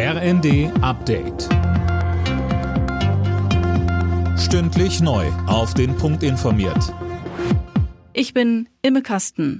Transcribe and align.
RND 0.00 0.70
Update. 0.80 1.48
Stündlich 4.38 5.00
neu. 5.00 5.26
Auf 5.48 5.74
den 5.74 5.96
Punkt 5.96 6.22
informiert. 6.22 6.94
Ich 8.12 8.32
bin 8.32 8.68
Imme 8.82 9.02
Kasten. 9.02 9.58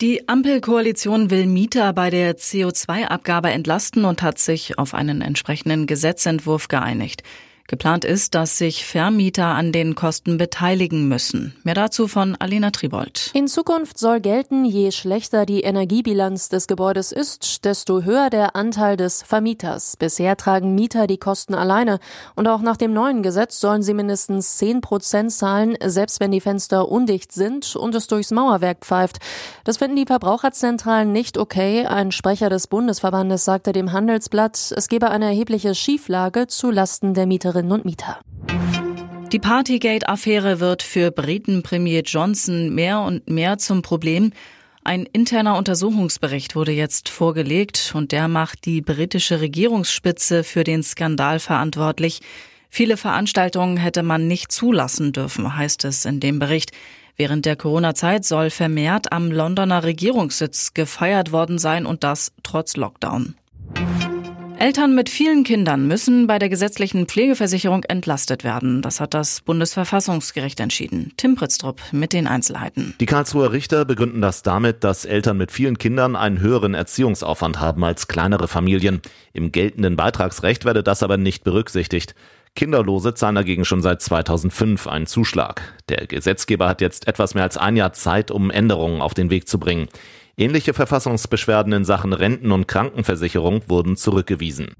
Die 0.00 0.26
Ampelkoalition 0.26 1.28
will 1.28 1.44
Mieter 1.44 1.92
bei 1.92 2.08
der 2.08 2.38
CO2-Abgabe 2.38 3.50
entlasten 3.50 4.06
und 4.06 4.22
hat 4.22 4.38
sich 4.38 4.78
auf 4.78 4.94
einen 4.94 5.20
entsprechenden 5.20 5.86
Gesetzentwurf 5.86 6.68
geeinigt. 6.68 7.22
Geplant 7.66 8.04
ist, 8.04 8.34
dass 8.34 8.58
sich 8.58 8.84
Vermieter 8.84 9.46
an 9.46 9.72
den 9.72 9.94
Kosten 9.94 10.36
beteiligen 10.36 11.08
müssen. 11.08 11.56
Mehr 11.64 11.74
dazu 11.74 12.08
von 12.08 12.36
Alena 12.36 12.70
Tribold. 12.70 13.30
In 13.32 13.48
Zukunft 13.48 13.98
soll 13.98 14.20
gelten, 14.20 14.66
je 14.66 14.90
schlechter 14.90 15.46
die 15.46 15.62
Energiebilanz 15.62 16.50
des 16.50 16.66
Gebäudes 16.66 17.10
ist, 17.10 17.64
desto 17.64 18.02
höher 18.02 18.28
der 18.28 18.54
Anteil 18.54 18.98
des 18.98 19.22
Vermieters. 19.22 19.96
Bisher 19.96 20.36
tragen 20.36 20.74
Mieter 20.74 21.06
die 21.06 21.16
Kosten 21.16 21.54
alleine 21.54 22.00
und 22.34 22.48
auch 22.48 22.60
nach 22.60 22.76
dem 22.76 22.92
neuen 22.92 23.22
Gesetz 23.22 23.60
sollen 23.60 23.82
sie 23.82 23.94
mindestens 23.94 24.58
10 24.58 24.82
Prozent 24.82 25.32
zahlen, 25.32 25.74
selbst 25.82 26.20
wenn 26.20 26.32
die 26.32 26.42
Fenster 26.42 26.90
undicht 26.90 27.32
sind 27.32 27.76
und 27.76 27.94
es 27.94 28.08
durchs 28.08 28.30
Mauerwerk 28.30 28.80
pfeift. 28.80 29.20
Das 29.64 29.78
finden 29.78 29.96
die 29.96 30.06
Verbraucherzentralen 30.06 31.12
nicht 31.12 31.38
okay. 31.38 31.86
Ein 31.86 32.12
Sprecher 32.12 32.50
des 32.50 32.66
Bundesverbandes 32.66 33.46
sagte 33.46 33.72
dem 33.72 33.92
Handelsblatt, 33.92 34.74
es 34.76 34.88
gebe 34.88 35.10
eine 35.10 35.24
erhebliche 35.24 35.74
Schieflage 35.74 36.46
zu 36.46 36.70
Lasten 36.70 37.14
der 37.14 37.24
Mieter 37.24 37.53
Mieterinnen 37.54 37.72
und 37.72 37.84
Mieter. 37.84 38.20
Die 39.32 39.38
Partygate-Affäre 39.38 40.60
wird 40.60 40.82
für 40.82 41.10
Briten-Premier 41.10 42.02
Johnson 42.02 42.74
mehr 42.74 43.00
und 43.00 43.28
mehr 43.28 43.58
zum 43.58 43.82
Problem. 43.82 44.32
Ein 44.84 45.06
interner 45.06 45.56
Untersuchungsbericht 45.56 46.56
wurde 46.56 46.72
jetzt 46.72 47.08
vorgelegt 47.08 47.92
und 47.94 48.12
der 48.12 48.28
macht 48.28 48.64
die 48.64 48.80
britische 48.80 49.40
Regierungsspitze 49.40 50.44
für 50.44 50.62
den 50.62 50.82
Skandal 50.82 51.38
verantwortlich. 51.38 52.20
Viele 52.68 52.96
Veranstaltungen 52.96 53.76
hätte 53.76 54.02
man 54.02 54.26
nicht 54.26 54.52
zulassen 54.52 55.12
dürfen, 55.12 55.56
heißt 55.56 55.84
es 55.84 56.04
in 56.04 56.20
dem 56.20 56.38
Bericht. 56.38 56.72
Während 57.16 57.46
der 57.46 57.56
Corona-Zeit 57.56 58.24
soll 58.24 58.50
vermehrt 58.50 59.12
am 59.12 59.30
Londoner 59.30 59.84
Regierungssitz 59.84 60.74
gefeiert 60.74 61.30
worden 61.30 61.58
sein 61.58 61.86
und 61.86 62.02
das 62.02 62.32
trotz 62.42 62.76
Lockdown. 62.76 63.36
Eltern 64.64 64.94
mit 64.94 65.10
vielen 65.10 65.44
Kindern 65.44 65.86
müssen 65.86 66.26
bei 66.26 66.38
der 66.38 66.48
gesetzlichen 66.48 67.04
Pflegeversicherung 67.04 67.84
entlastet 67.84 68.44
werden. 68.44 68.80
Das 68.80 68.98
hat 68.98 69.12
das 69.12 69.42
Bundesverfassungsgericht 69.42 70.58
entschieden. 70.58 71.12
Tim 71.18 71.34
Pritztrup 71.34 71.82
mit 71.92 72.14
den 72.14 72.26
Einzelheiten. 72.26 72.94
Die 72.98 73.04
Karlsruher 73.04 73.52
Richter 73.52 73.84
begründen 73.84 74.22
das 74.22 74.42
damit, 74.42 74.82
dass 74.82 75.04
Eltern 75.04 75.36
mit 75.36 75.52
vielen 75.52 75.76
Kindern 75.76 76.16
einen 76.16 76.40
höheren 76.40 76.72
Erziehungsaufwand 76.72 77.60
haben 77.60 77.84
als 77.84 78.08
kleinere 78.08 78.48
Familien. 78.48 79.02
Im 79.34 79.52
geltenden 79.52 79.96
Beitragsrecht 79.96 80.64
werde 80.64 80.82
das 80.82 81.02
aber 81.02 81.18
nicht 81.18 81.44
berücksichtigt. 81.44 82.14
Kinderlose 82.56 83.14
zahlen 83.14 83.34
dagegen 83.34 83.64
schon 83.64 83.82
seit 83.82 84.00
2005 84.00 84.86
einen 84.86 85.06
Zuschlag. 85.06 85.74
Der 85.88 86.06
Gesetzgeber 86.06 86.68
hat 86.68 86.80
jetzt 86.80 87.08
etwas 87.08 87.34
mehr 87.34 87.42
als 87.42 87.56
ein 87.56 87.76
Jahr 87.76 87.92
Zeit, 87.92 88.30
um 88.30 88.50
Änderungen 88.50 89.02
auf 89.02 89.12
den 89.12 89.28
Weg 89.30 89.48
zu 89.48 89.58
bringen. 89.58 89.88
Ähnliche 90.36 90.72
Verfassungsbeschwerden 90.72 91.72
in 91.72 91.84
Sachen 91.84 92.12
Renten- 92.12 92.52
und 92.52 92.68
Krankenversicherung 92.68 93.62
wurden 93.68 93.96
zurückgewiesen. 93.96 94.74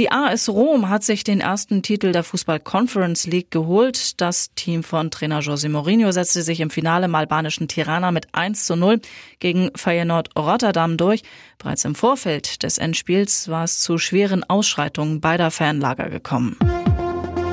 Die 0.00 0.10
AS 0.10 0.48
Rom 0.48 0.88
hat 0.88 1.04
sich 1.04 1.24
den 1.24 1.42
ersten 1.42 1.82
Titel 1.82 2.12
der 2.12 2.24
Fußball 2.24 2.58
Conference 2.58 3.26
League 3.26 3.50
geholt. 3.50 4.18
Das 4.18 4.50
Team 4.54 4.82
von 4.82 5.10
Trainer 5.10 5.40
José 5.40 5.68
Mourinho 5.68 6.10
setzte 6.10 6.40
sich 6.40 6.60
im 6.60 6.70
Finale 6.70 7.04
im 7.04 7.14
albanischen 7.14 7.68
Tirana 7.68 8.10
mit 8.10 8.28
1 8.32 8.64
zu 8.64 8.76
0 8.76 9.02
gegen 9.40 9.70
Feyenoord 9.74 10.30
Rotterdam 10.38 10.96
durch. 10.96 11.22
Bereits 11.58 11.84
im 11.84 11.94
Vorfeld 11.94 12.62
des 12.62 12.78
Endspiels 12.78 13.48
war 13.48 13.64
es 13.64 13.80
zu 13.80 13.98
schweren 13.98 14.42
Ausschreitungen 14.42 15.20
beider 15.20 15.50
Fanlager 15.50 16.08
gekommen. 16.08 16.56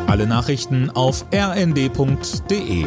Alle 0.08 0.26
Nachrichten 0.26 0.90
auf 0.90 1.26
rnd.de 1.34 2.86